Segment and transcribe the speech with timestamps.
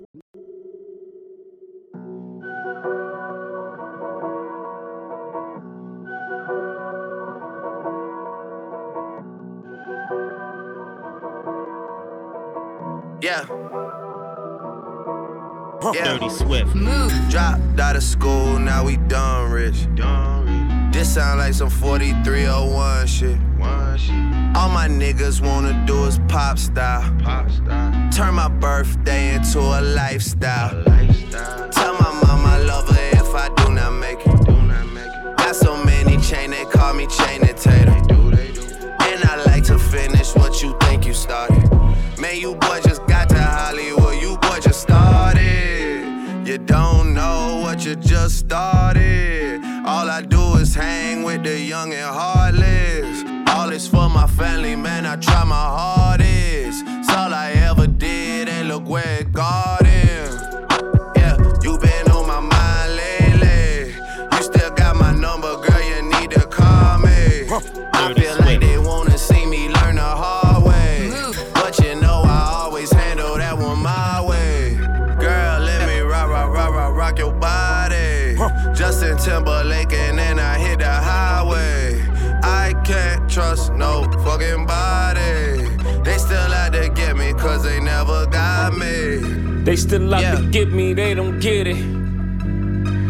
[0.00, 0.10] Yeah.
[15.92, 16.04] Yeah.
[16.04, 16.74] Dirty Swift.
[16.74, 17.12] Move.
[17.30, 19.86] Dropped out of school, now we done rich.
[20.92, 23.38] This sound like some 4301 shit.
[24.56, 27.14] All my niggas wanna do is pop style.
[27.22, 27.63] pop style.
[28.14, 30.84] Turn my birthday into a lifestyle.
[31.72, 35.36] Tell my mama I love her if I do not make it.
[35.36, 37.90] Got so many chain, they call me chain and tater.
[37.90, 41.68] And I like to finish what you think you started.
[42.20, 46.46] Man, you boy just got to Hollywood, you boy just started.
[46.46, 49.60] You don't know what you just started.
[49.84, 53.24] All I do is hang with the young and heartless.
[53.48, 56.93] All is for my family, man, I try my hardest.
[58.84, 60.32] Did, and look where it got him.
[61.16, 63.94] Yeah, you been on my mind lately.
[64.32, 67.46] You still got my number, girl, you need to call me.
[67.92, 71.10] I feel like they wanna see me learn the hard way.
[71.54, 74.76] But you know I always handle that one my way.
[74.76, 78.36] Girl, let me rock, rock, rock, rock, rock your body.
[78.74, 82.02] Justin Timberlake, and then I hit the highway.
[82.42, 85.03] I can't trust no fucking body.
[89.64, 90.34] They still out Yeah.
[90.36, 91.76] to get me, they don't get it.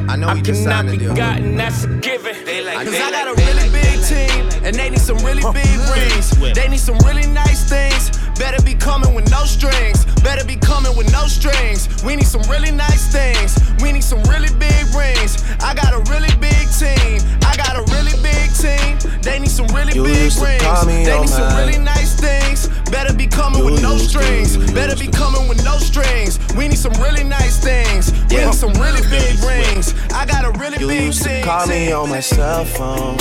[0.06, 1.14] I know I we just cannot signed a be deal.
[1.14, 2.34] gotten, that's a given.
[2.34, 6.30] Cause I got a really big team, and they need some really big rings.
[6.54, 8.10] They need some really nice things.
[8.38, 10.04] Better be coming with no strings.
[10.22, 11.88] Better be coming with no strings.
[12.04, 13.58] We need some really nice things.
[13.82, 15.42] We need some really big rings.
[15.60, 17.18] I got a really big team.
[17.42, 18.98] I got a really big team.
[19.22, 20.86] They need some really You big rings.
[20.86, 22.68] They need some really nice things.
[22.90, 24.56] Better be coming with no strings.
[24.72, 26.38] Better be coming with no strings.
[26.56, 28.12] We need some really nice things.
[28.30, 28.46] We Yeah.
[28.46, 29.94] need some really big rings.
[30.14, 33.16] I got a really You big used to call me on my cell phone.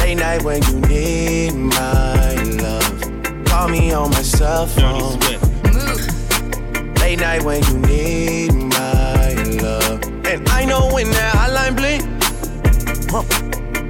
[0.00, 3.44] Late night when you need my love.
[3.46, 5.18] Call me on my cell phone.
[7.00, 9.32] Late night when you need my
[9.62, 10.00] love.
[10.26, 12.02] And I know when that hotline blink,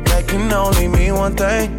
[0.07, 1.78] that can only mean one thing.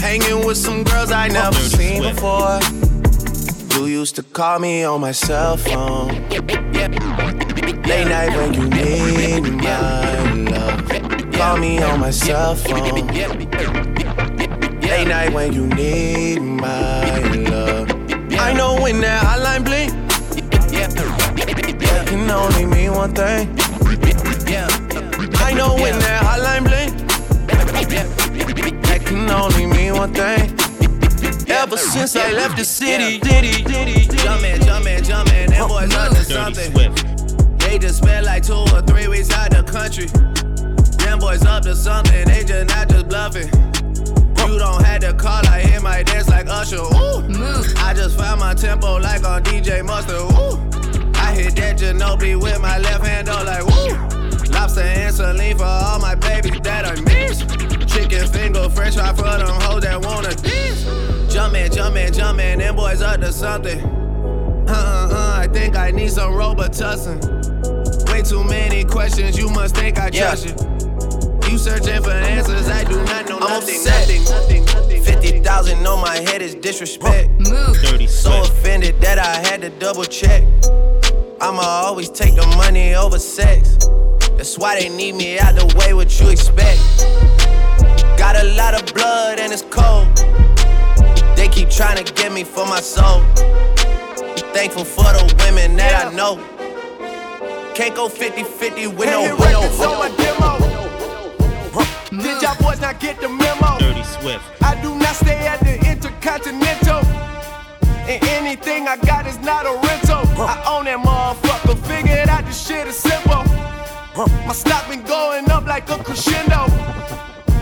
[0.00, 2.60] Hanging with some girls I never Dirty seen before.
[3.74, 6.08] You used to call me on my cell phone.
[7.88, 11.32] Late night when you need my love.
[11.32, 13.06] Call me on my cell phone.
[14.80, 17.18] Late night when you need my
[17.50, 17.90] love.
[18.38, 19.92] I know when that hotline blink,
[21.80, 23.48] that can only mean one thing.
[25.40, 28.17] I know when that hotline blink, that
[29.08, 30.52] can only mean one thing.
[31.48, 36.28] Ever since I left the city, city, city, Jumpin', jumpin', jumpin', them boys up to
[36.28, 37.58] Dirty something.
[37.58, 40.06] They just spent like two or three weeks out the country.
[40.98, 43.48] Them boys up to something, they just not just bluffing.
[44.46, 46.76] You don't have to call, I hear my dance like Usher.
[46.76, 47.24] Ooh.
[47.78, 50.20] I just found my tempo like on DJ Mustard.
[50.20, 50.60] Ooh.
[51.14, 54.52] I hit that Ginobili with my left hand, though, like woo.
[54.52, 57.67] Lobster and saline for all my babies that I miss.
[58.28, 61.32] Chicken finger, french fry for them hoes that wanna dance.
[61.32, 63.80] Jumpin', jumpin', jumpin', them boys up to something.
[63.80, 67.18] Uh uh uh, I think I need some Robitussin.
[68.10, 70.34] Way too many questions, you must think I Yeah.
[70.34, 71.50] trust you.
[71.50, 74.08] You searching for answers, I do not know I'm nothing, upset.
[74.08, 75.02] nothing, nothing, nothing.
[75.02, 77.30] 50,000 on my head is disrespect.
[77.82, 80.42] Dirty So offended that I had to double check.
[81.40, 83.78] I'ma always take the money over sex.
[84.36, 86.78] That's why they need me out the way, what you expect.
[88.18, 90.08] Got a lot of blood and it's cold.
[91.36, 93.22] They keep trying to get me for my soul.
[94.52, 96.36] Thankful for the women that I know.
[97.74, 100.24] Can't go 50 50 with no, Hey, with no, records on my with no.
[100.24, 102.22] demo.
[102.22, 103.78] Did y'all boys not get the memo?
[103.78, 104.42] Dirty Swift.
[104.62, 107.04] I do not stay at the Intercontinental.
[108.10, 110.26] And anything I got is not a rental.
[110.42, 111.78] I own that motherfucker.
[111.86, 113.44] Figured out this shit is simple.
[114.46, 116.66] My stock been going up like a crescendo.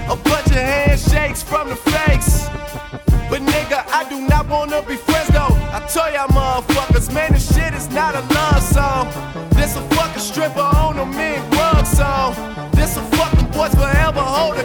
[0.08, 2.48] A bunch of handshakes from the fakes.
[3.28, 5.54] But nigga, I do not wanna be friends though.
[5.74, 9.06] I tell y'all motherfuckers, man, this shit is not a love song.
[9.50, 12.34] This a fucking stripper on a mink rug song.
[12.72, 14.64] This a fucking boys forever hold a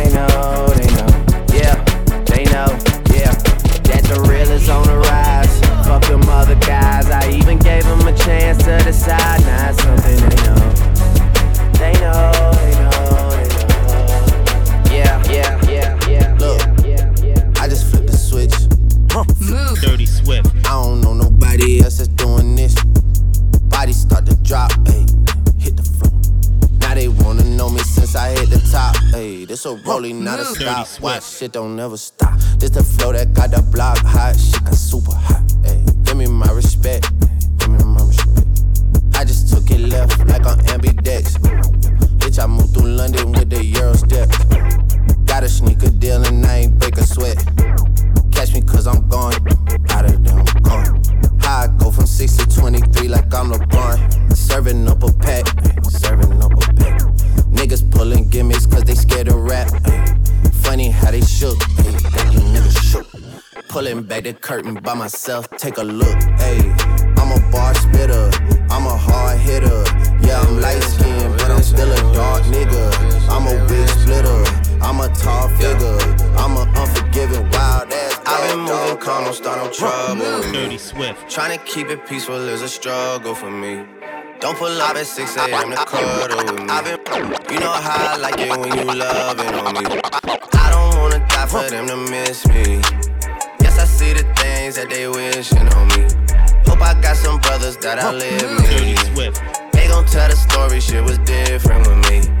[4.61, 5.59] is on the rise.
[5.85, 7.09] Fuck them other guys.
[7.09, 9.41] I even gave them a chance to decide.
[9.41, 10.61] Now it's something they know.
[11.81, 12.31] They know,
[12.61, 14.15] they know, they know.
[14.91, 16.37] Yeah, yeah, yeah, yeah.
[16.39, 16.61] Look.
[16.85, 17.61] yeah, yeah.
[17.61, 18.53] I just flipped the switch.
[19.81, 20.49] Dirty Swift.
[20.65, 22.75] I don't know nobody else that's doing this.
[23.69, 25.07] Body start to drop, ayy,
[25.61, 26.20] hit the floor.
[26.91, 29.47] Now they wanna know me since I hit the top, ayy.
[29.47, 30.85] This a rolling, not a stop.
[30.99, 32.37] Watch shit don't never stop.
[32.57, 36.03] This the flow that got the block hot, shit got super hot, ayy.
[36.03, 37.09] Give me my respect,
[37.59, 38.45] give me my respect.
[39.15, 41.39] I just took it left like on ambidex.
[42.19, 44.27] Bitch, I moved through London with the Euro step.
[45.25, 47.37] Got a sneaker deal and I ain't break a sweat.
[48.33, 49.35] Catch me cause I'm gone.
[49.91, 51.01] Out of there, I'm gone.
[51.51, 54.37] I go from 6 to 23 like I'm LeBron.
[54.37, 55.45] Serving up a pack,
[55.83, 57.01] serving up a pack.
[57.51, 59.67] Niggas pulling gimmicks cause they scared of rap.
[60.63, 63.67] Funny how they shook, ay, that niggas shook.
[63.67, 66.15] Pulling back the curtain by myself, take a look.
[66.47, 66.71] Ayy,
[67.19, 68.31] I'm a bar spitter,
[68.69, 69.83] I'm a hard hitter.
[70.25, 72.83] Yeah, I'm light skinned, but I'm still a dark nigga.
[73.27, 74.41] I'm a big splitter,
[74.81, 75.97] I'm a tall figure.
[76.37, 78.19] I'm a unforgiving, wild ass.
[78.25, 80.51] I've been moving calm, don't start no trouble.
[80.51, 81.29] Dirty Swift.
[81.29, 83.85] Trying to keep it peaceful is a struggle for me.
[84.39, 85.69] Don't pull up at 6 a.m.
[85.69, 87.53] to cuddle with me.
[87.53, 90.01] You know how I like it when you loving on me.
[90.53, 92.81] I don't wanna die for them to miss me.
[93.61, 96.07] Yes, I see the things that they wishing on me.
[96.65, 98.37] Hope I got some brothers that me.
[98.67, 99.41] Dirty Swift.
[99.73, 102.40] They gon' tell the story, shit was different with me.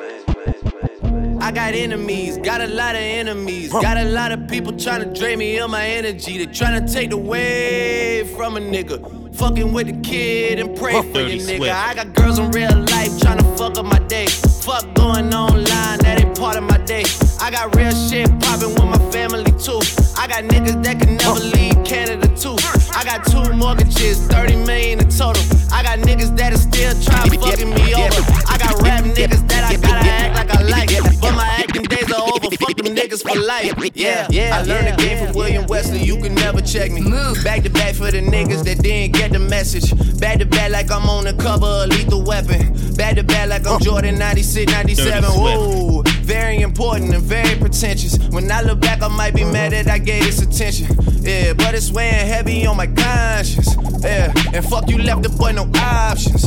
[1.41, 3.71] I got enemies, got a lot of enemies.
[3.71, 6.37] Got a lot of people trying to drain me of my energy.
[6.37, 9.35] They trying to take away from a nigga.
[9.35, 11.71] Fucking with the kid and pray for your nigga.
[11.71, 14.27] I got girls in real life trying to fuck up my day.
[14.27, 17.05] Fuck going online, that ain't part of my day.
[17.41, 19.81] I got real shit popping with my family too.
[20.15, 22.55] I got niggas that can never leave Canada too.
[22.93, 25.41] I got two mortgages, 30 million in total.
[25.73, 28.21] I got niggas that is still trying fucking me over.
[28.45, 30.89] I got rap niggas that I gotta act like I like.
[31.19, 32.55] But my acting days are over.
[32.57, 33.73] Fuck them niggas for life.
[33.95, 34.57] Yeah, yeah.
[34.57, 36.03] I learned the game from William Wesley.
[36.03, 37.01] You can never check me.
[37.43, 39.89] Back to back for the niggas that didn't get the message.
[40.19, 42.93] Back to back like I'm on the cover of Lethal Weapon.
[42.93, 45.23] Back to back like I'm Jordan 96, 97.
[45.23, 48.17] Dirty Whoa, very important and very pretentious.
[48.29, 50.87] When I look back, I might be mad that I gave this attention.
[51.21, 53.75] Yeah, but it's weighing heavy on my conscience.
[54.03, 56.45] Yeah, and fuck you left the boy no options.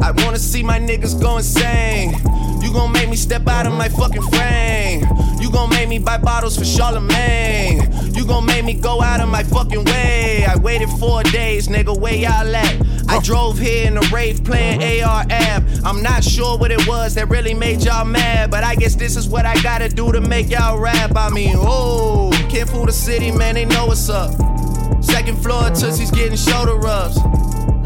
[0.00, 2.14] I wanna see my niggas go insane.
[2.62, 5.06] You gon' make me step out of my fucking frame.
[5.40, 8.14] You gon' make me buy bottles for Charlemagne.
[8.14, 10.44] You gon' make me go out of my fucking way.
[10.46, 12.86] I waited four days, nigga, where y'all at?
[13.08, 15.62] I drove here in a rave playing AR app.
[15.84, 19.16] I'm not sure what it was that really made y'all mad, but I guess this
[19.16, 21.12] is what I gotta do to make y'all rap.
[21.16, 24.32] I mean, oh, can't fool the city, man, they know what's up.
[25.02, 27.18] Second floor, Tootsie's getting shoulder rubs.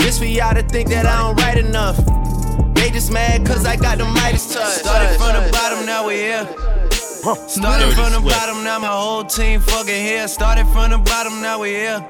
[0.01, 1.97] This for y'all to think that I don't write enough.
[2.75, 4.81] They just mad cause I got the Midas touch.
[4.81, 6.49] Started from the bottom, now we here.
[7.47, 10.27] Started from the bottom, now my whole team fucking here.
[10.27, 12.01] Started from the bottom, now we here.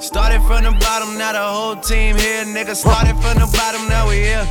[0.00, 2.44] Started from the bottom, now the whole team here.
[2.44, 4.46] Nigga, started from the bottom, now we here.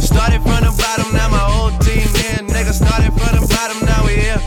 [0.00, 2.42] Started from the bottom, now my whole team here.
[2.48, 4.40] Nigga, started from the bottom, now we here.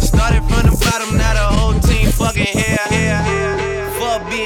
[0.00, 2.62] Started from the bottom, now the whole team fucking here.
[2.62, 2.81] here, here.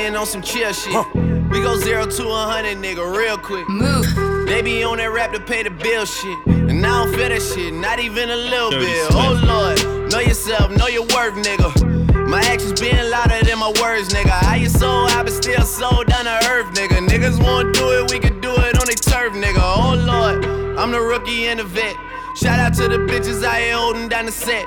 [0.07, 1.15] Fuck on some chill shit.
[1.51, 3.69] We go zero to a hundred, nigga, real quick.
[3.69, 4.07] Move.
[4.47, 6.39] They be on that rap to pay the bill shit.
[6.47, 9.11] And I don't feel that shit, not even a little bit.
[9.11, 9.13] Swift.
[9.13, 12.29] Oh lord, know yourself, know your worth, nigga.
[12.29, 14.31] My actions being louder than my words, nigga.
[14.31, 17.05] How you so I but still so down to earth, nigga.
[17.09, 19.59] Niggas won't do it, we can do it on their turf, nigga.
[19.59, 21.97] Oh lord, I'm the rookie and the vet.
[22.37, 24.67] Shout out to the bitches I here holding down the set.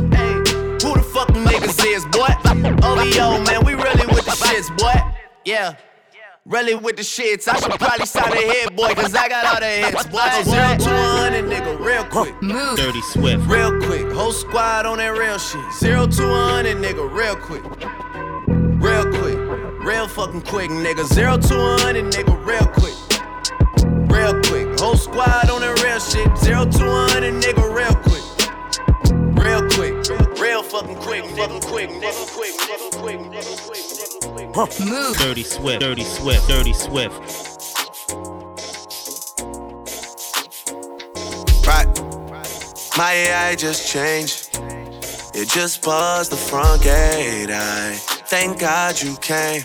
[0.81, 2.27] Hey, who the fuck them niggas is, boy?
[2.83, 4.93] Oh, OVO, man, we really with the shits, boy.
[5.45, 5.75] Yeah.
[6.45, 7.47] Really with the shits.
[7.47, 10.19] I should probably sign a hit, boy, cause I got all the hits, boy.
[10.43, 12.41] Zero to 100, nigga, real quick.
[12.41, 12.77] Move.
[12.77, 13.45] Dirty Swift.
[13.47, 15.61] Real quick, whole squad on that real shit.
[15.73, 17.63] Zero to 100, nigga, real quick.
[18.81, 21.05] Real quick, real fucking quick, nigga.
[21.05, 22.95] Zero to 100, nigga, real quick.
[24.09, 26.35] Real quick, whole squad on that real shit.
[26.37, 28.10] Zero to 100, nigga, real quick.
[29.43, 29.93] Real quick,
[30.39, 34.21] real fucking quick, fucking quick, nigga, quick, nigga, quick, nigga, quick, nigga,
[34.53, 35.17] quick.
[35.17, 35.79] Dirty Swift.
[35.81, 36.47] Dirty Swift.
[36.47, 37.15] Dirty Swift.
[41.65, 41.87] Right.
[42.97, 44.49] My AI just changed.
[45.33, 47.49] It just buzzed the front gate.
[47.49, 47.93] I
[48.27, 49.63] thank God you came.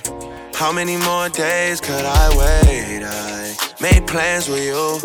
[0.54, 3.02] How many more days could I wait?
[3.04, 5.00] I made plans with you.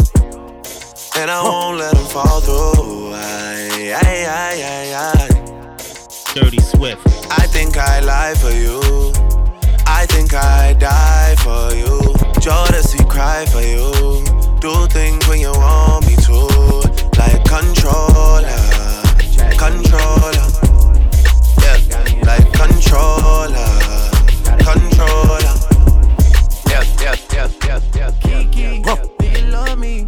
[1.18, 3.14] And I won't let them fall through.
[3.14, 3.61] I,
[3.94, 6.34] I, I, I, I.
[6.34, 7.06] Dirty Swift.
[7.30, 8.80] I think I lie for you.
[9.86, 12.00] I think I die for you.
[12.40, 14.24] Jodeci cry for you.
[14.60, 16.38] Do things when you want me to.
[17.20, 18.48] Like controller.
[19.60, 20.48] Controller.
[21.60, 21.78] Yeah.
[22.24, 23.68] Like controller.
[24.64, 25.56] Controller.
[26.70, 28.12] Yeah, yeah, yeah, yeah, yeah.
[28.22, 28.82] Kiki,
[29.20, 30.08] do you love me?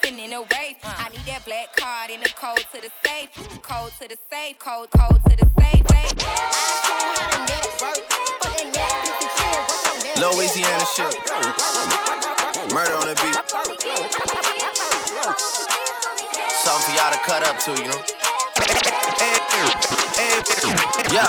[0.00, 0.76] Kissing in a way, kiss, kissing in a way.
[0.84, 3.30] I need that black card in the code to the safe,
[3.62, 5.84] code to the safe, code, code to the safe.
[10.18, 11.14] Louisiana shit.
[12.74, 13.36] Murder on the beat.
[16.58, 18.02] Something for y'all to cut up to, you know?
[21.12, 21.26] Yeah.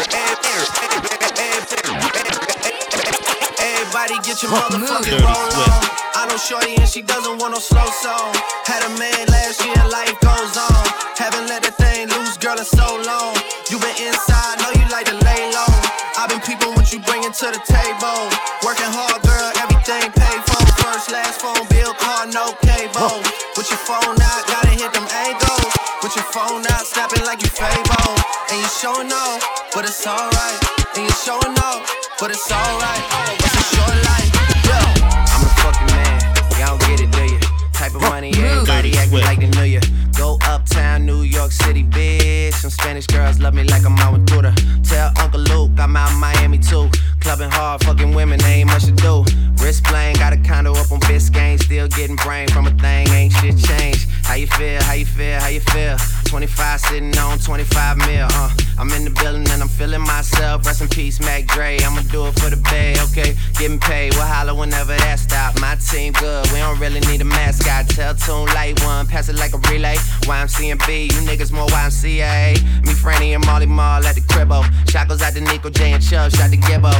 [3.90, 5.82] Everybody get your motherfucking roll on.
[6.14, 8.38] I know Shorty and she doesn't want no slow song.
[8.70, 10.86] Had a man last year, life goes on.
[11.18, 13.34] Haven't let the thing loose, girl, in so long.
[13.66, 15.74] You been inside, know you like to lay low.
[16.22, 18.30] I've been peeping what you bringing to the table.
[18.62, 20.62] Working hard, girl, everything paid for.
[20.86, 23.26] First, last phone bill, car, no cable.
[23.58, 25.74] With your phone out, gotta hit them angles.
[26.06, 28.14] With your phone out, snapping like you Fable.
[28.54, 29.42] And you showing off,
[29.74, 30.62] but it's alright.
[30.94, 31.82] And you showing off,
[32.20, 33.04] but it's alright.
[33.40, 34.30] It's a short life,
[34.68, 35.32] yeah.
[35.32, 36.20] I'm a fucking man,
[36.60, 37.40] y'all don't get it, do you?
[37.72, 39.80] Type of money, everybody acting like they knew you.
[40.18, 42.54] Go uptown, New York City, bitch.
[42.56, 44.54] Some Spanish girls love me like I'm out with Duda.
[44.84, 46.90] Tell Uncle Luke I'm out in Miami too.
[47.22, 49.24] Clubbing hard, fucking women, ain't much to do.
[49.64, 51.58] Wrist playing, got a condo up on Biscayne.
[51.64, 54.10] Still getting brain from a thing, ain't shit changed.
[54.24, 55.96] How you feel, how you feel, how you feel?
[56.30, 58.54] 25 sitting on 25 mil, uh.
[58.78, 60.66] I'm in the building and I'm feeling myself.
[60.66, 61.80] Rest in peace, Mac Dre.
[61.82, 63.36] I'ma do it for the bay, okay?
[63.60, 65.60] Getting paid, we'll holler whenever that stop.
[65.60, 67.90] My team good, we don't really need a mascot.
[67.90, 69.96] Tell Tune Light One, pass it like a relay.
[70.30, 72.56] YMC and B, you niggas more YMCA.
[72.86, 74.64] Me, Franny, and Molly Mall at the cribbo.
[74.90, 76.94] Shot goes out to Nico J and Chubb, shot to Gibbo.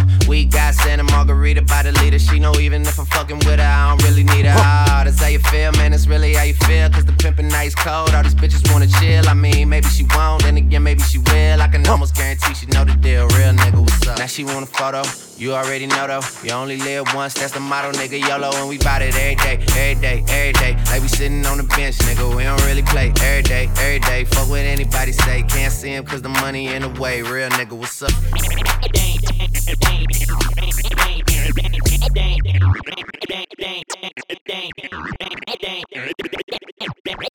[0.70, 2.20] Got Santa Margarita by the leader.
[2.20, 4.54] She know even if I'm fucking with her, I don't really need her.
[4.56, 5.94] Ah, that's how you feel, man.
[5.94, 6.88] It's really how you feel.
[6.92, 8.14] Cause the pimpin' nice cold.
[8.14, 9.28] All these bitches wanna chill.
[9.28, 11.60] I mean, maybe she won't, then again, maybe she will.
[11.60, 13.26] I can almost guarantee she know the deal.
[13.30, 14.20] Real nigga, what's up?
[14.20, 15.02] Now she want a photo,
[15.38, 16.22] you already know though.
[16.44, 18.20] You only live once, that's the motto, nigga.
[18.22, 20.78] YOLO, and we bout it every day, every day, every day.
[20.92, 22.30] Like we sitting on the bench, nigga.
[22.38, 24.24] We don't really play every day, every day.
[24.26, 27.24] Fuck what anybody say, can't see him cause the money in the way.
[27.24, 28.14] Real nigga, what's up?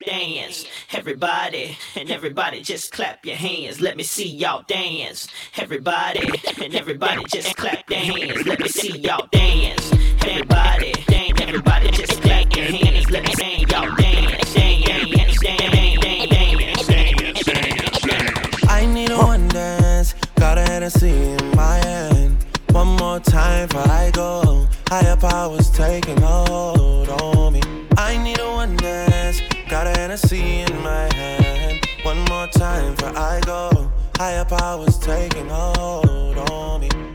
[0.05, 3.81] Dance, everybody, and everybody just clap your hands.
[3.81, 5.27] Let me see y'all dance.
[5.57, 6.29] Everybody,
[6.61, 8.45] and everybody just clap your hands.
[8.45, 9.91] Let me see y'all dance.
[10.25, 13.09] Everybody, dance, everybody just clap your hands.
[13.09, 13.95] Let me see y'all.
[13.95, 14.04] Dance,
[20.85, 22.45] Hennessy in my hand.
[22.69, 24.67] One more time before I go.
[24.87, 27.61] Higher powers taking hold on me.
[27.97, 31.83] I need a one dance, got a Hennessy in my hand.
[32.03, 33.91] One more time before I go.
[34.17, 37.14] Higher powers taking hold on me.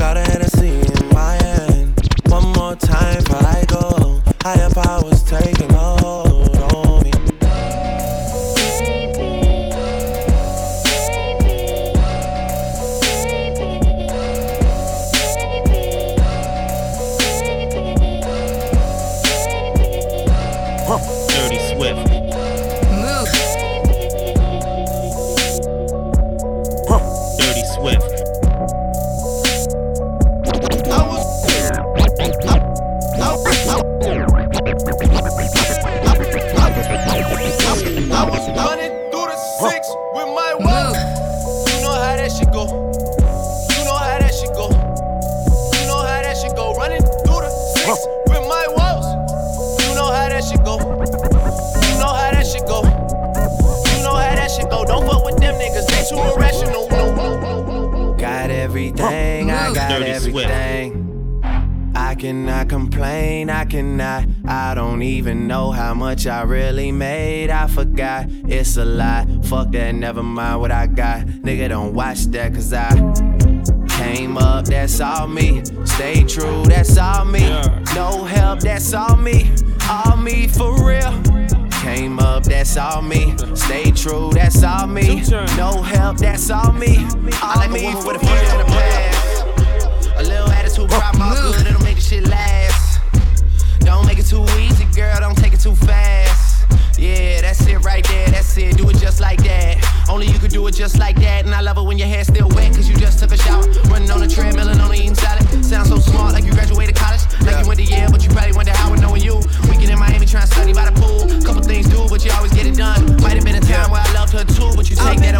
[0.00, 1.92] Got a Hennessy in my hand.
[2.28, 4.22] One more time before I go.
[4.40, 5.99] Higher powers taking a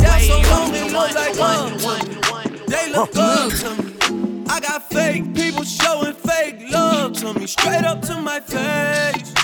[0.03, 0.43] but you take I've that been down away.
[0.43, 2.67] so long, only it the like one, one, one.
[2.67, 4.45] They look good to me.
[4.49, 7.47] I got fake people showing fake love to me.
[7.47, 9.35] Straight up to my face.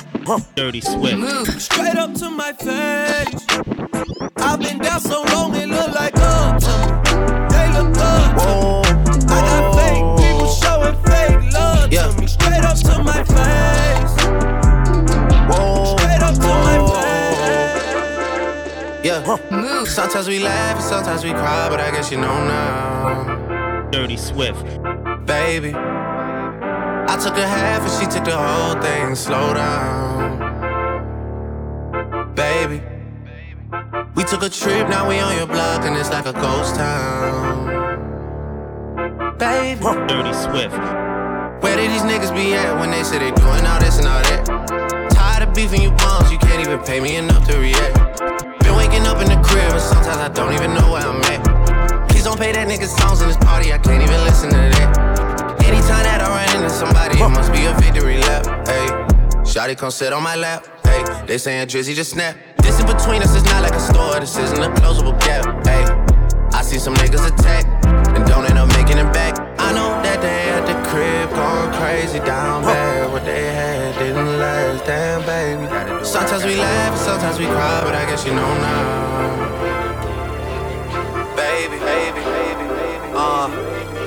[0.57, 1.61] Dirty Swift.
[1.63, 3.47] Straight up to my face.
[4.39, 7.49] I've been down so long, it look like love to me.
[7.51, 9.27] They look good to me.
[9.29, 12.09] I got fake people showing fake love Yeah.
[12.09, 12.27] to me.
[12.27, 13.76] Straight up to my face.
[19.27, 19.85] Yeah.
[19.85, 24.65] Sometimes we laugh and sometimes we cry, but I guess you know now, Dirty Swift.
[25.27, 25.75] baby.
[25.75, 29.15] I took a half and she took the whole thing.
[29.17, 30.39] Slow down,
[32.35, 32.83] baby.
[34.15, 37.67] We took a trip, now we on your block and it's like a ghost town,
[39.39, 39.81] baby.
[40.07, 40.77] Dirty Swift.
[41.63, 44.23] Where did these niggas be at when they say they doing all this and all
[44.23, 44.47] that?
[45.11, 48.36] Tired of beefing you bums, you can't even pay me enough to react.
[48.97, 52.09] Waking up in the crib and sometimes I don't even know where I'm at.
[52.09, 55.61] Please don't play that nigga songs in this party, I can't even listen to that.
[55.69, 58.47] Anytime that I run into somebody, it must be a victory lap.
[58.65, 58.89] Hey,
[59.45, 60.65] Shotty come sit on my lap.
[60.83, 62.37] Hey, they saying Drizzy just snap.
[62.63, 65.45] This in between us is not like a store, this isn't a closable gap.
[65.67, 65.85] Hey,
[66.57, 67.69] I see some niggas attack
[68.17, 69.37] and don't end up making it back.
[69.61, 73.13] I know that they at the crib going crazy down bad.
[73.13, 75.36] What they had didn't last, damn baby.
[76.37, 79.56] Sometimes we laugh sometimes we cry, but I guess you know now.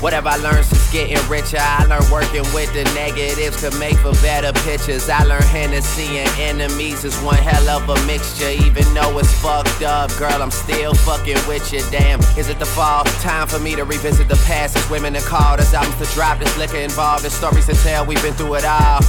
[0.00, 4.12] Whatever I learned since getting richer, I learned working with the negatives to make for
[4.24, 5.10] better pictures.
[5.10, 8.48] I learned Hennessy and enemies is one hell of a mixture.
[8.48, 11.82] Even though it's fucked up, girl, I'm still fucking with you.
[11.90, 13.04] Damn, is it the fall?
[13.20, 14.74] Time for me to revisit the past.
[14.74, 18.06] It's women to call, there's albums to drop, there's liquor involved, there's stories to tell.
[18.06, 19.00] We've been through it all.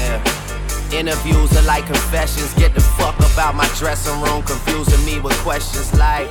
[0.00, 0.24] Yeah.
[0.90, 2.54] Interviews are like confessions.
[2.54, 6.30] Get the fuck about my dressing room, confusing me with questions like.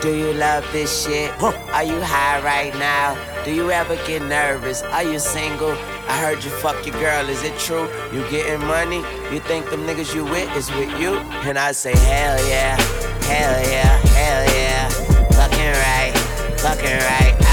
[0.00, 1.30] Do you love this shit?
[1.42, 3.16] Are you high right now?
[3.44, 4.82] Do you ever get nervous?
[4.82, 5.72] Are you single?
[6.08, 7.88] I heard you fuck your girl, is it true?
[8.12, 8.98] You getting money?
[9.32, 11.16] You think them niggas you with is with you?
[11.48, 12.76] And I say, hell yeah,
[13.22, 14.88] hell yeah, hell yeah.
[15.30, 16.12] Fucking right,
[16.60, 17.45] fucking right,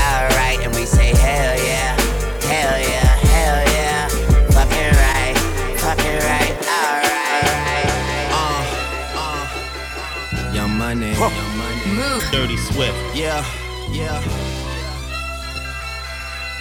[12.31, 12.97] Dirty Swift.
[13.15, 13.45] Yeah,
[13.91, 14.21] yeah.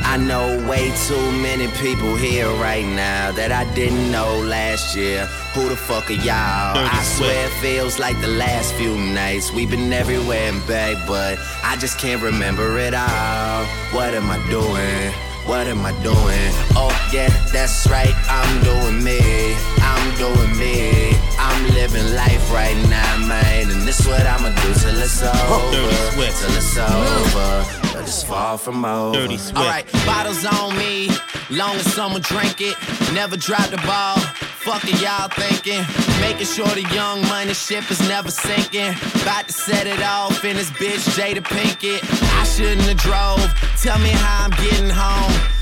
[0.05, 5.27] I know way too many people here right now that I didn't know last year.
[5.55, 6.77] Who the fuck are y'all?
[6.77, 9.53] I swear it feels like the last few nights.
[9.53, 13.65] We've been everywhere and back, but I just can't remember it all.
[13.93, 15.13] What am I doing?
[15.47, 16.51] What am I doing?
[16.75, 18.15] Oh, yeah, that's right.
[18.29, 19.55] I'm doing me.
[19.79, 21.12] I'm doing me.
[21.43, 23.71] I'm living life right now, man.
[23.71, 25.59] And this what I'ma do till it's over.
[25.75, 26.39] Dirty Swift.
[26.41, 27.51] Till it's over.
[27.93, 29.19] But it's far from over.
[29.19, 29.59] Dirty Swift.
[29.59, 31.11] Alright, bottles on me.
[31.51, 32.77] Long as someone drink it.
[33.13, 34.19] Never drop the ball.
[34.63, 35.83] Fuck it, y'all thinking.
[36.21, 38.95] Making sure the young money ship is never sinking.
[39.23, 42.01] About to set it off in this bitch, Jada Pinkett.
[42.39, 43.43] I shouldn't have drove.
[43.83, 45.62] Tell me how I'm getting home.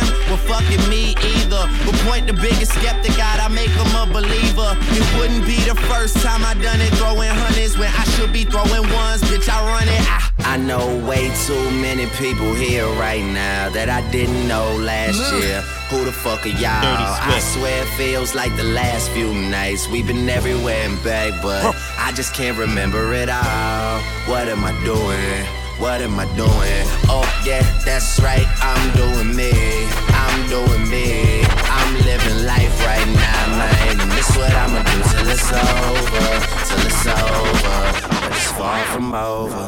[0.31, 1.63] well fucking me either.
[1.85, 4.71] But point the biggest skeptic out, I make him a believer.
[4.95, 8.45] It wouldn't be the first time I done it, throwing hundreds when I should be
[8.45, 9.21] throwing ones.
[9.27, 10.03] Bitch, I run it.
[10.07, 15.19] I, I know way too many people here right now that I didn't know last
[15.33, 15.61] year.
[15.91, 16.81] Who the fuck are y'all?
[16.81, 17.03] Dirty
[17.35, 19.89] I swear it feels like the last few nights.
[19.89, 23.99] We've been everywhere and back, but I just can't remember it all.
[24.31, 25.45] What am I doing?
[25.81, 26.85] What am I doing?
[27.09, 28.45] Oh, yeah, that's right.
[28.61, 30.10] I'm doing me.
[30.31, 31.43] I'm doing me.
[31.77, 33.99] I'm living life right now, man.
[33.99, 36.27] And this what I'ma do till it's over.
[36.67, 37.77] Till it's over.
[38.21, 39.63] But it's far from over.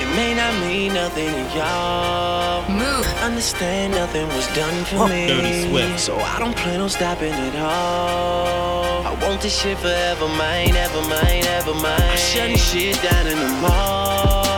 [0.00, 2.70] It may not mean nothing to y'all.
[2.70, 3.06] Move.
[3.20, 5.26] Understand nothing was done for me.
[5.26, 5.98] Dirty Swift.
[5.98, 9.06] So I don't plan on stopping at all.
[9.06, 12.00] I want this shit forever, mine, ever mine, ever mine.
[12.00, 14.53] I'm shutting shit down in the mall.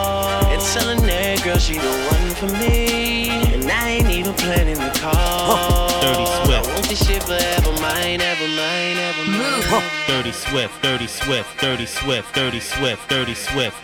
[0.66, 3.28] And telling that girl she the one for me.
[3.54, 5.88] And I ain't even planning the call.
[6.00, 6.68] Dirty Swift.
[6.68, 9.82] I want this shit forever, mine, ever mine, ever mine.
[10.08, 10.82] Dirty Swift.
[10.82, 11.60] Dirty Swift.
[11.60, 12.34] Dirty Swift.
[12.34, 13.08] Dirty Swift.
[13.08, 13.76] Dirty Swift.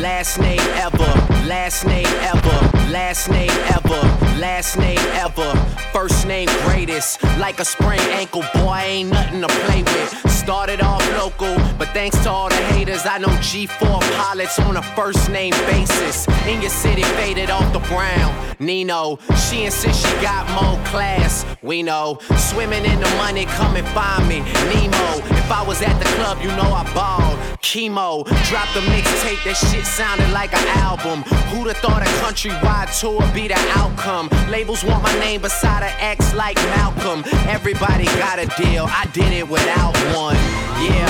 [0.00, 1.04] Last name ever,
[1.46, 4.00] last name ever, last name ever,
[4.38, 5.52] last name ever.
[5.92, 10.30] First name greatest, like a sprained ankle, boy, ain't nothing to play with.
[10.30, 14.82] Started off local, but thanks to all the haters, I know G4 pilots on a
[14.82, 16.26] first name basis.
[16.46, 18.34] In your city, faded off the brown.
[18.58, 21.44] Nino, she insists she got more class.
[21.62, 24.40] We know, swimming in the money, come and find me.
[24.40, 27.36] Nemo, I was at the club, you know I balled.
[27.60, 31.22] Chemo, dropped a mixtape, that shit sounded like an album.
[31.52, 34.32] Who'd have thought a countrywide tour be the outcome?
[34.48, 37.20] Labels want my name beside an X like Malcolm.
[37.52, 40.40] Everybody got a deal, I did it without one.
[40.80, 41.04] Yeah,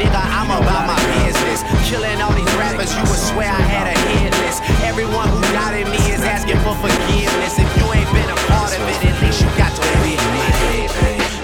[0.00, 1.60] nigga, I'm about my business.
[1.92, 4.64] Killing all these rappers, you would swear I had a hit list.
[4.88, 7.60] Everyone who doubted me is asking for forgiveness.
[7.60, 10.20] If you ain't been a part of it, at least you got to it.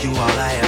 [0.00, 0.67] You all I ever.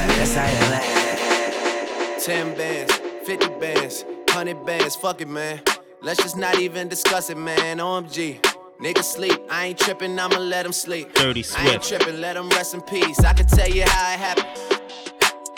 [0.21, 2.19] Best I ever had.
[2.21, 2.93] 10 bands,
[3.25, 5.59] 50 bands, 100 bands, fuck it, man.
[6.03, 7.79] Let's just not even discuss it, man.
[7.79, 8.39] OMG.
[8.79, 11.11] Nigga sleep, I ain't tripping, I'ma let him sleep.
[11.15, 11.87] Dirty I ain't Swift.
[11.87, 13.19] tripping, let him rest in peace.
[13.21, 14.81] I can tell you how it happened.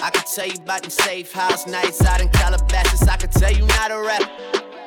[0.02, 3.06] I can tell you about them safe house nights out in Calabasas.
[3.06, 4.24] I can tell you not a rap.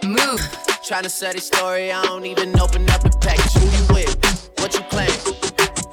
[0.02, 0.40] Move.
[0.88, 3.52] Tryna sell this story, I don't even open up the package.
[3.52, 4.52] Who you with?
[4.56, 5.10] What you claim?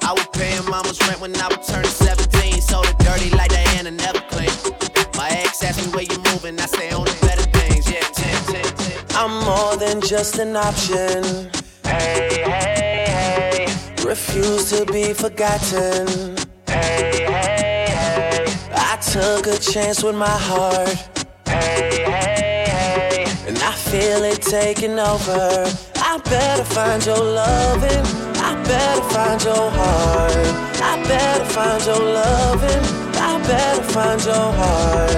[0.08, 2.43] I was paying mama's rent when I was turning 17.
[2.74, 4.50] Sold it dirty like Diana, never clean.
[5.16, 7.88] My ex asked me where you moving, I say only better things.
[7.88, 9.16] Yeah, 10, 10, 10.
[9.16, 11.22] I'm more than just an option.
[11.84, 14.04] Hey, hey, hey.
[14.04, 16.34] Refuse to be forgotten.
[16.66, 18.44] Hey, hey, hey.
[18.72, 20.96] I took a chance with my heart.
[21.46, 23.24] Hey, hey, hey.
[23.46, 25.64] And I feel it taking over.
[26.10, 28.04] I better find your loving.
[28.48, 30.73] I better find your heart.
[31.04, 32.84] I better find your loving.
[33.20, 35.10] I better find your heart.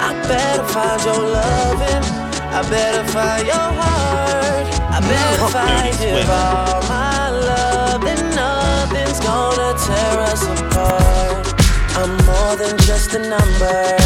[0.00, 2.04] I better find your loving.
[2.48, 4.66] I better find your heart.
[4.88, 11.62] I better find if all my love, then nothing's gonna tear us apart.
[12.00, 13.98] I'm more than just a number.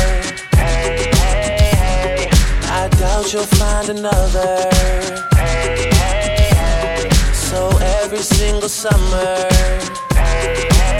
[0.56, 2.30] Hey, hey, hey.
[2.64, 4.68] I doubt you'll find another.
[5.36, 7.10] Hey, hey, hey.
[7.32, 7.68] So
[8.02, 9.48] every single summer,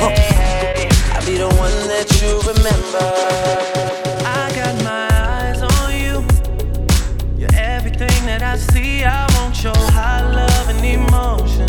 [0.01, 3.07] I'll be the one that you remember.
[4.25, 6.17] I got my eyes on you.
[7.39, 9.05] You're everything that I see.
[9.05, 9.29] I
[9.91, 11.69] high love and emotion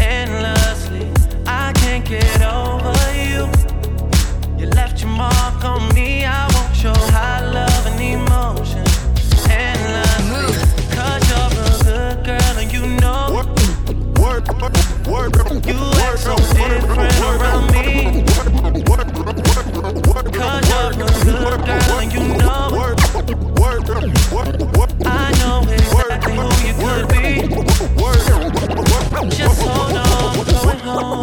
[0.00, 1.10] endlessly.
[1.46, 2.94] I can't get over
[3.30, 3.42] you.
[4.58, 6.24] You left your mark on me.
[6.24, 7.75] I want your high love
[15.06, 15.12] You
[16.02, 18.24] act so different around me.
[20.32, 22.94] Cause you're good girl and you know.
[25.06, 27.22] I know exactly who you could be.
[29.30, 31.22] Just hold on, we're going home.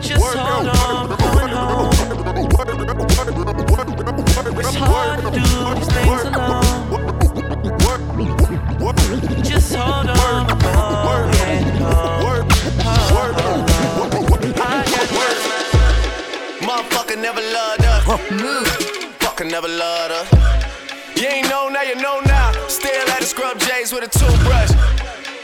[0.00, 1.90] Just hold on, we're going home.
[4.58, 5.40] It's hard to do
[5.76, 6.74] these things alone.
[9.44, 9.95] Just hold
[17.26, 18.06] never loved us.
[18.30, 18.68] Move.
[19.18, 20.26] Fucker never loved us.
[21.16, 22.52] You ain't know now, you know now.
[22.68, 24.70] Still at the scrub J's with a toothbrush.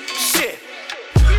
[0.06, 0.60] Shit.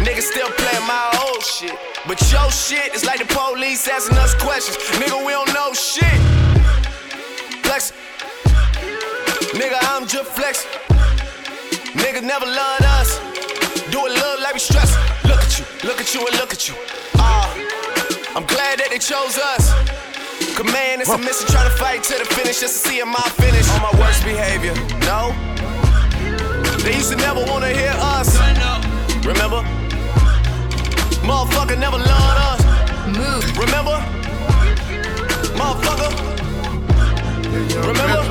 [0.04, 1.78] Niggas still playing my old shit.
[2.06, 4.76] But your shit is like the police asking us questions.
[5.00, 6.20] Nigga, we don't know shit.
[7.64, 7.94] Flex.
[9.56, 10.66] Nigga, I'm just flex.
[12.04, 13.10] Nigga never loved us.
[13.94, 14.92] Do it look like we stress.
[15.24, 16.76] Look at you, look at you, and look at you.
[17.16, 17.48] Ah,
[18.36, 20.04] I'm glad that they chose us.
[20.56, 23.20] Cause man, it's a mission trying to fight to the finish just to see my
[23.42, 23.68] finish.
[23.72, 24.76] On my worst behavior,
[25.10, 25.34] no.
[26.84, 28.38] They used to never wanna hear us.
[29.26, 29.64] Remember?
[31.26, 32.62] Motherfucker never loved us.
[33.08, 33.44] Move.
[33.58, 33.98] Remember?
[35.58, 36.12] Motherfucker.
[37.88, 38.22] Remember?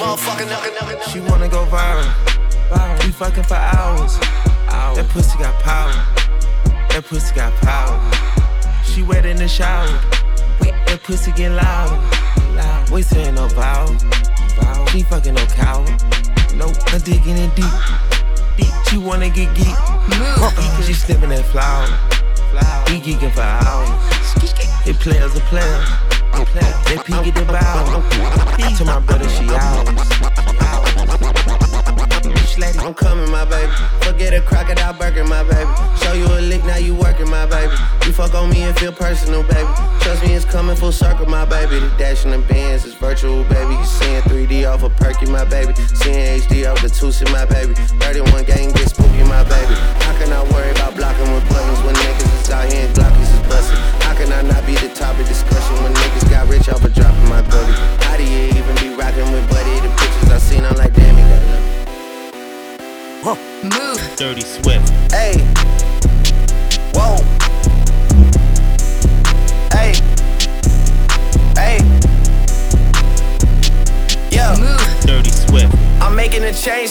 [0.00, 1.10] Motherfucker never, never, never.
[1.10, 2.08] She wanna go viral.
[3.04, 4.18] We fucking for hours.
[4.96, 5.92] That pussy got power.
[6.88, 8.00] That pussy got power.
[8.84, 9.88] She wet in the shower.
[10.62, 11.98] That pussy get louder.
[12.54, 12.90] Loud.
[12.90, 13.96] We saying no vowel.
[14.88, 15.84] She fucking no cow.
[16.54, 17.64] Nope, dick in it deep.
[18.56, 18.72] Deep.
[18.88, 19.74] She wanna get geek.
[20.84, 21.88] She sniffing that flower.
[22.88, 23.88] We geeking for hours.
[24.84, 25.88] They players are players.
[26.84, 28.02] They peek at the bow.
[28.76, 29.46] To my brother, she
[32.26, 32.76] ours.
[32.78, 33.72] I'm coming, my baby.
[34.00, 35.70] Forget a crocodile burger, my baby.
[36.02, 37.72] Show you a lick, now you working, my baby.
[38.06, 39.68] You fuck on me and feel personal, baby.
[40.00, 41.78] Trust me, it's coming full circle, my baby.
[41.78, 43.74] The dash in the bands is virtual, baby.
[43.74, 45.74] You seeing 3D off a perky, my baby.
[45.94, 47.74] Seeing HD off the Tusi, my baby.
[47.74, 49.74] 31 gang get spooky, my baby.
[50.04, 52.81] How can I worry about blocking with buttons when niggas is out here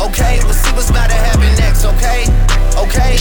[0.00, 2.24] okay, we'll see what's about to happen next, okay?
[2.76, 3.20] Okay,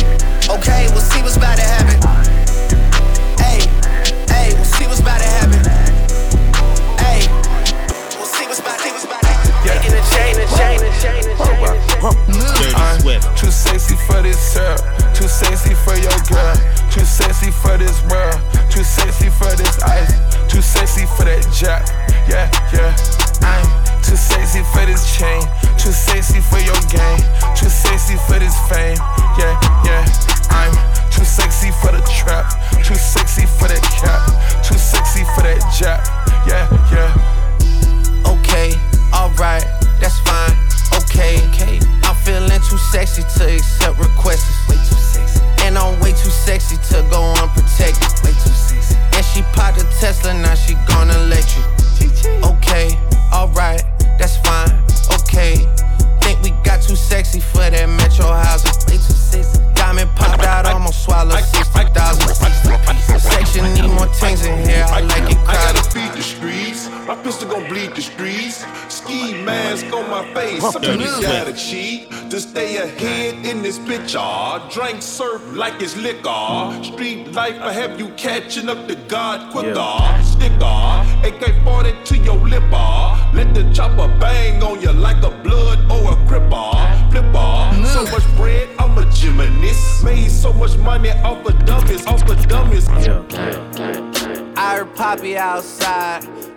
[0.49, 1.99] okay, we'll see what's about to happen.
[3.37, 3.59] Hey,
[4.27, 5.59] hey, we'll see what's about to happen.
[6.97, 7.27] Hey,
[8.15, 8.89] we'll see what's about to happen.
[9.65, 11.59] Making a chain, a chain, a chain, a chain.
[12.55, 13.37] Dirty Swift.
[13.37, 14.79] Too sexy for this syrup.
[15.13, 16.55] Too sexy for your girl.
[16.91, 18.39] Too sexy for this world.
[18.71, 20.13] Too sexy for this ice.
[20.47, 21.87] Too sexy for that jack.
[22.27, 22.95] Yeah, yeah.
[23.41, 25.41] I'm too sexy for this chain.
[25.77, 27.21] Too sexy for your game.
[27.55, 28.97] Too sexy for this fame.
[29.37, 30.05] Yeah, yeah.
[30.49, 30.73] I'm
[31.11, 32.51] too sexy for the trap.
[32.83, 34.21] Too sexy for that cap.
[34.63, 36.03] Too sexy for that jack.
[36.47, 36.98] Yeah, yeah.
[75.19, 76.81] Surf like it's liquor.
[76.81, 79.97] Street life, I have you catching up to God quicker.
[80.23, 80.79] Sticker,
[81.27, 82.63] AK 40 to your lip.
[82.71, 83.29] ah.
[83.33, 86.71] Let the chopper bang on you like a blood or a cripper.
[87.11, 90.05] Flipper, so much bread, I'm a gymnast.
[90.05, 92.87] Made so much money off of dumbest, off of dummies.
[92.87, 96.38] I heard Poppy outside.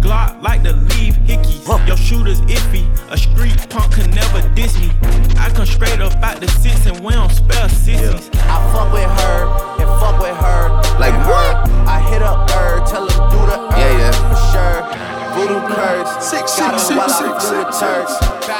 [0.00, 1.60] Glock like to leave hickeys.
[1.86, 4.90] Your shooter's iffy, a street punk can never diss me.
[5.38, 8.30] I come straight up out the six and we don't spell sissies.
[8.34, 9.38] I fuck with her
[9.80, 10.68] and fuck with her.
[10.98, 11.68] Like what?
[11.68, 11.84] her.
[11.86, 14.12] I hit up her, tell her do the herb Yeah, yeah.
[14.28, 14.80] for sure.
[15.34, 18.12] Voodoo curds, Six, got six, her while six, I six, flew with six, turds.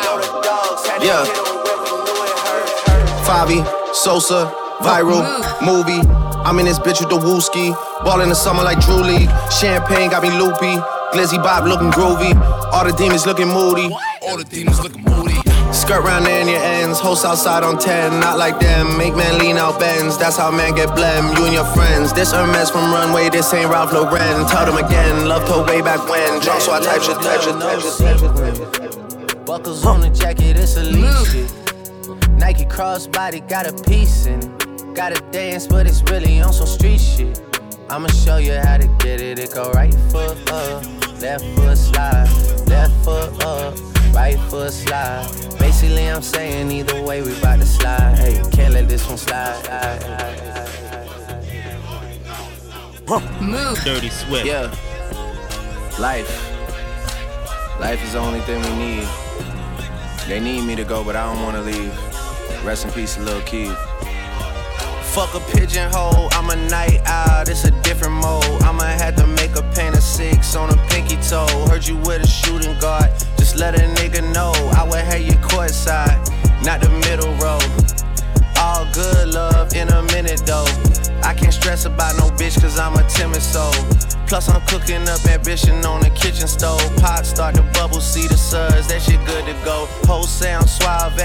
[0.05, 1.24] Know the dogs, had to Yeah.
[1.24, 3.26] hit 'em when we knew it.
[3.26, 5.66] Favi, Sosa, viral, mm-hmm.
[5.66, 6.03] movie.
[6.44, 7.74] I'm in this bitch with the wooski.
[8.05, 9.31] Ball in the summer like Drew League.
[9.61, 10.81] Champagne got me loopy.
[11.12, 12.35] Glizzy Bob looking groovy.
[12.73, 13.90] All the demons looking moody.
[14.23, 15.35] All the demons looking moody.
[15.73, 17.01] Skirt round there in your ends.
[17.01, 18.20] Host outside on 10.
[18.20, 18.96] Not like them.
[18.96, 20.16] Make man lean out bends.
[20.16, 21.37] That's how man get blem.
[21.37, 22.12] You and your friends.
[22.12, 23.29] This Hermes from Runway.
[23.29, 24.46] This ain't Ralph Lauren.
[24.46, 25.27] Tell them again.
[25.27, 26.40] Love her way back when.
[26.40, 29.44] Drunk so I type shit, type shit, type shit, type shit.
[29.44, 31.51] Buckles on the jacket, it's elite shit.
[32.38, 34.94] Nike crossbody got a piece in it.
[34.94, 37.40] Gotta dance, but it's really on some street shit.
[37.88, 39.38] I'ma show you how to get it.
[39.40, 42.28] It go right foot up, left foot slide,
[42.66, 43.74] left foot up,
[44.14, 45.26] right foot slide.
[45.59, 48.18] Basically, I'm saying either way we bout to slide.
[48.18, 49.61] Hey, can't let this one slide.
[53.85, 54.46] Dirty Swift.
[54.46, 54.74] Yeah.
[55.98, 56.30] Life.
[57.80, 59.09] Life is the only thing we need.
[60.26, 61.92] They need me to go, but I don't wanna leave.
[62.64, 63.76] Rest in peace, little Keith.
[65.12, 68.44] Fuck a pigeonhole, I'm a night owl, it's a different mode.
[68.62, 69.89] I'ma have to make a paint of
[70.20, 71.46] six on a pinky toe.
[71.68, 74.52] Heard you with a shooting guard, just let a nigga know.
[74.76, 76.18] I would have you courtside,
[76.64, 77.61] not the middle row.
[78.61, 80.68] All good love in a minute though.
[81.23, 83.73] I can't stress about no bitch cause I'm a timid soul.
[84.29, 86.85] Plus I'm cooking up ambition on the kitchen stove.
[86.98, 89.87] Pot start to bubble, see the suds, that shit good to go.
[90.04, 91.16] Whole sound suave,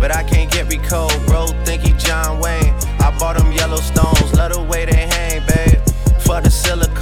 [0.00, 1.18] but I can't get recode.
[1.26, 2.72] Bro, think he John Wayne.
[3.00, 5.80] I bought them Yellowstones, love the way they hang, babe.
[6.24, 6.97] For the silicone,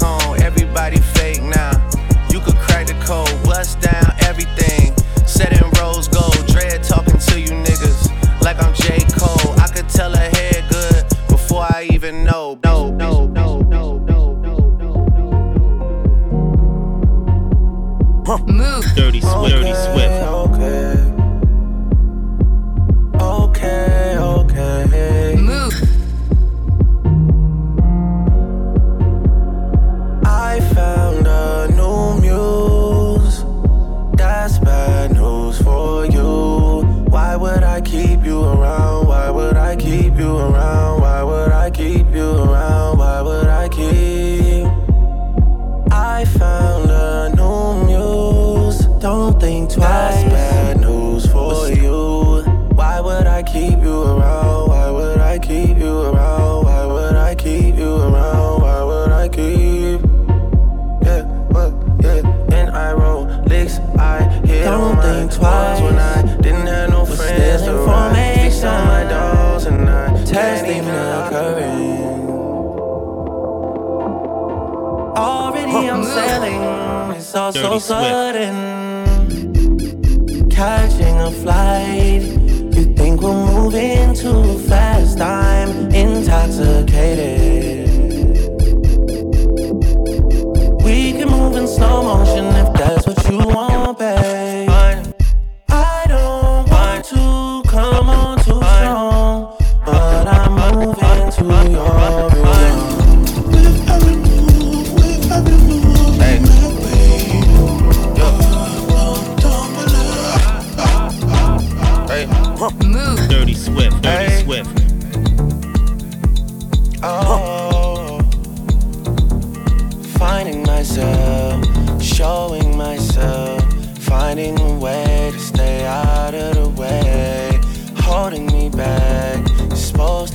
[18.45, 18.85] Move.
[18.95, 20.36] Dirty, swift, dirty, swift.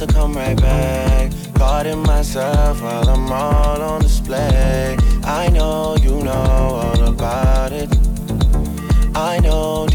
[0.08, 1.32] to come right back.
[1.54, 4.97] caught in myself while I'm all on display.
[5.24, 7.89] I know you know all about it.
[9.14, 9.86] I know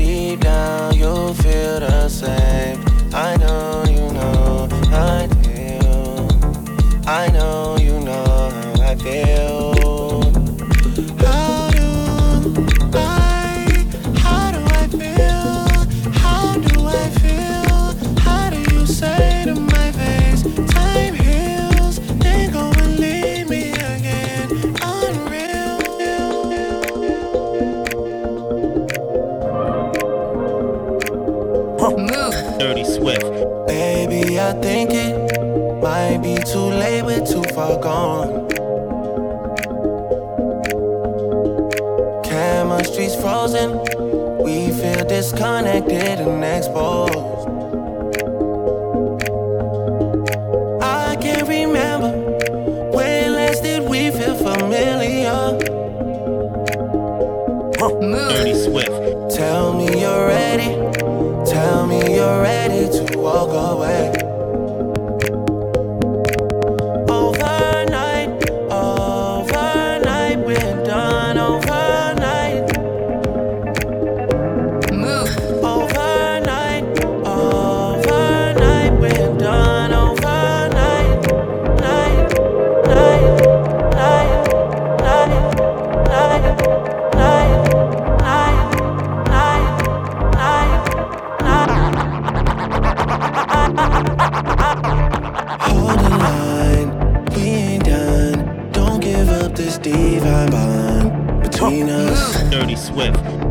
[37.86, 38.48] gone.
[42.24, 43.78] Chemistry's frozen.
[44.42, 47.25] We feel disconnected and exposed.
[102.56, 103.45] Dirty Swift.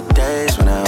[0.00, 0.87] the days when I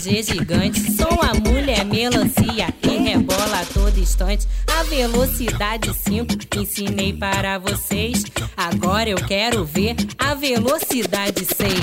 [0.00, 0.80] RPG gigante.
[0.92, 4.48] Sou a mulher melancia e rebola a todo instante.
[4.66, 8.24] A velocidade 5 ensinei para vocês.
[8.56, 11.76] Agora eu quero ver a velocidade 6.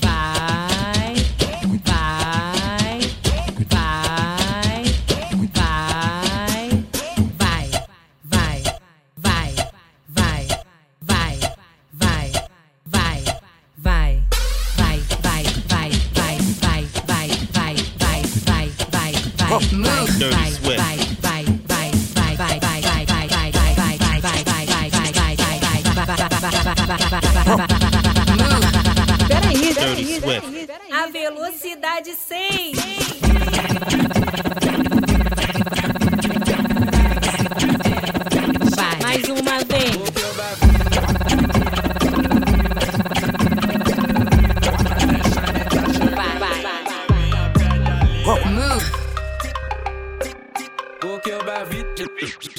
[0.00, 1.14] Vai,
[1.84, 2.59] vai.
[31.34, 32.34] velocidade 100.
[39.02, 39.90] Mais uma vez.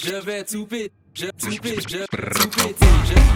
[0.03, 3.30] Je vais tout péter, je tout péter, je tout péter, je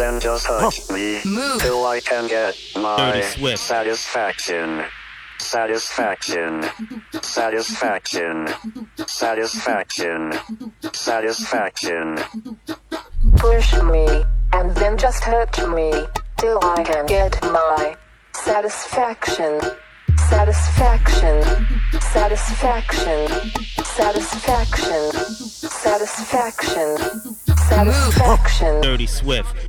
[0.00, 0.94] then just touch huh.
[0.94, 1.60] me Move.
[1.60, 4.82] till I can get my satisfaction.
[5.38, 6.64] Satisfaction.
[7.20, 8.48] Satisfaction.
[9.06, 10.32] Satisfaction.
[10.94, 12.18] Satisfaction.
[13.36, 14.06] Push me,
[14.54, 15.92] and then just hurt me,
[16.38, 17.94] till I can get my
[18.32, 19.60] satisfaction.
[20.30, 21.42] Satisfaction.
[22.00, 23.28] Satisfaction.
[23.84, 25.12] Satisfaction.
[25.12, 26.96] Satisfaction.
[27.68, 28.80] Satisfaction.
[28.80, 29.68] Dirty Swift.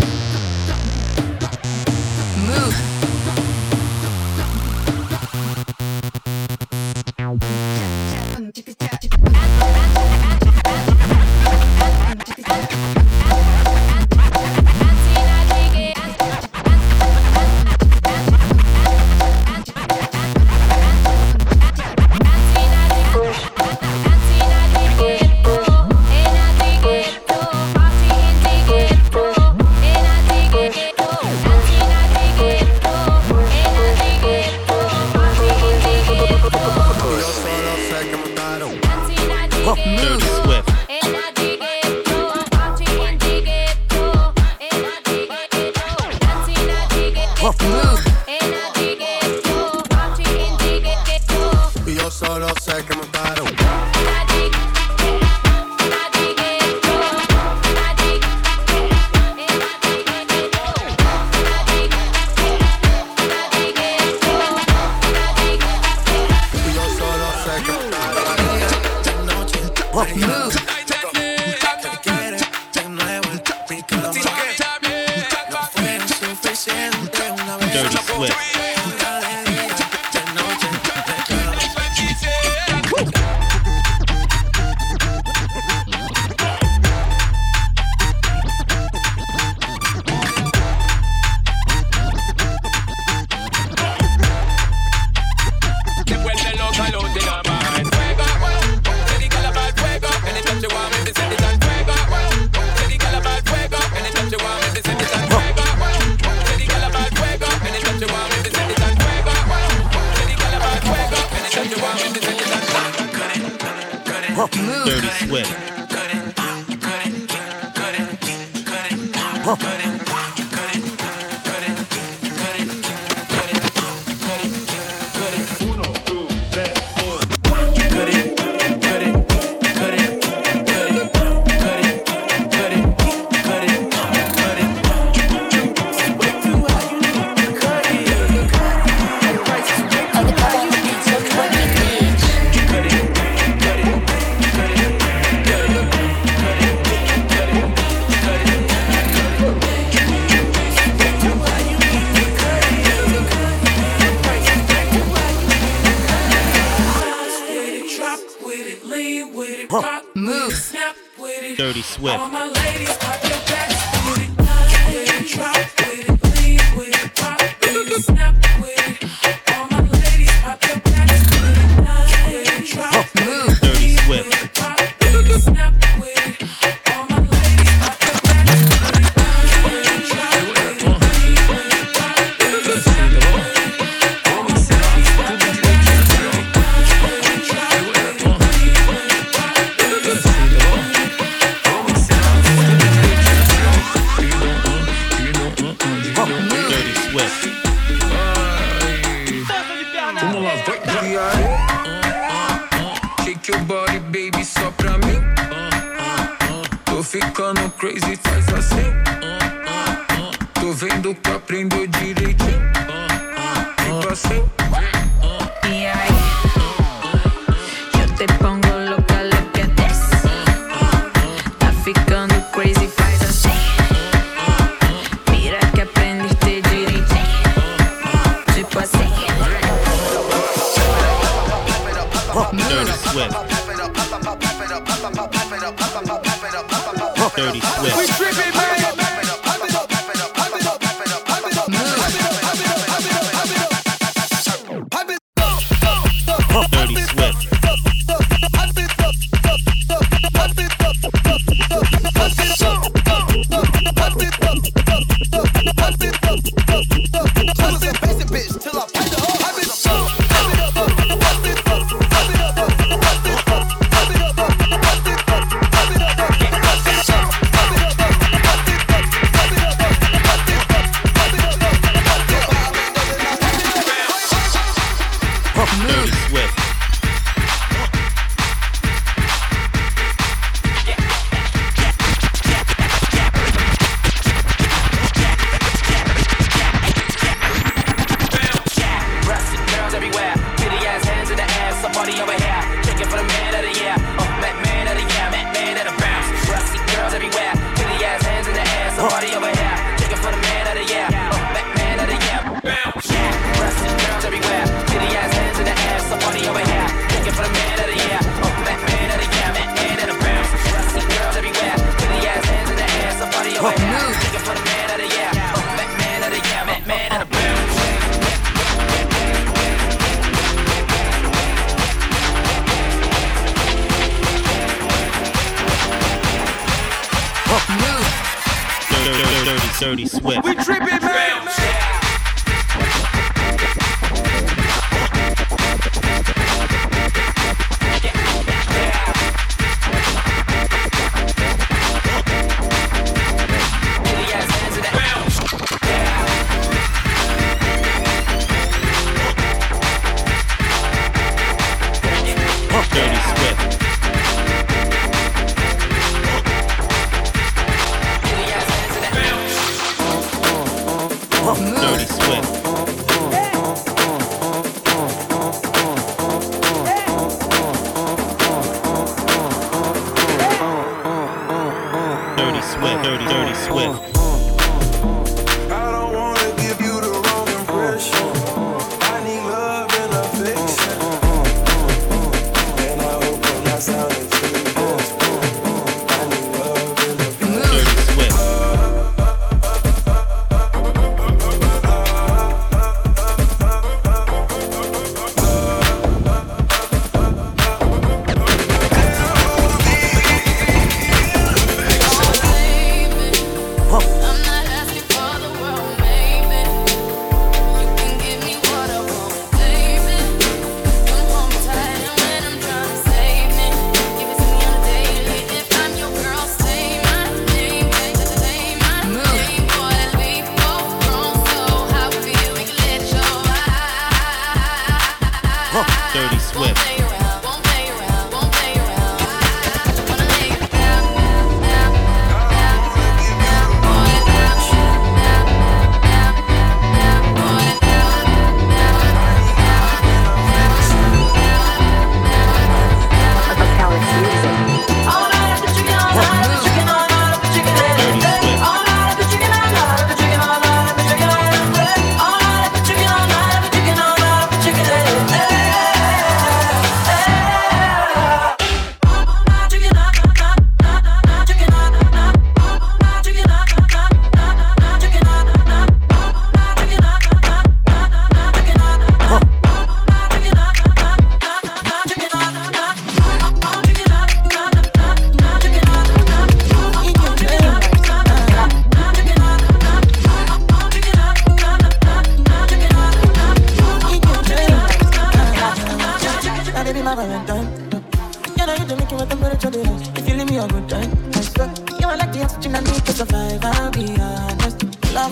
[276.31, 276.70] Dirty